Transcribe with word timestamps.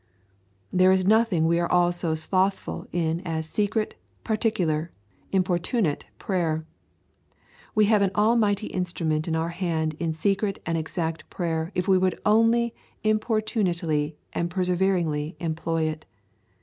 There 0.73 0.91
is 0.91 1.05
nothing 1.05 1.45
we 1.45 1.59
are 1.59 1.71
all 1.71 1.91
so 1.91 2.15
slothful 2.15 2.87
in 2.91 3.21
as 3.23 3.47
secret, 3.47 3.93
particular, 4.23 4.91
importunate 5.31 6.07
prayer. 6.17 6.65
We 7.75 7.85
have 7.85 8.01
an 8.01 8.09
almighty 8.15 8.65
instrument 8.65 9.27
in 9.27 9.35
our 9.35 9.49
hand 9.49 9.95
in 9.99 10.11
secret 10.13 10.57
and 10.65 10.75
exact 10.75 11.29
prayer 11.29 11.71
if 11.75 11.87
we 11.87 11.99
would 11.99 12.19
only 12.25 12.73
importunately 13.03 14.17
and 14.33 14.49
perseveringly 14.49 15.37
employ 15.39 15.83
it. 15.83 16.07